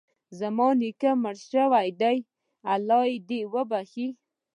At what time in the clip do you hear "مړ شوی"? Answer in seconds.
1.23-1.89